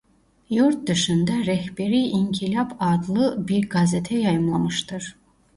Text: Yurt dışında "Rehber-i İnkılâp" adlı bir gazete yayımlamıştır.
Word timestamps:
Yurt 0.49 0.87
dışında 0.87 1.31
"Rehber-i 1.45 2.01
İnkılâp" 2.07 2.75
adlı 2.79 3.47
bir 3.47 3.69
gazete 3.69 4.17
yayımlamıştır. 4.17 5.15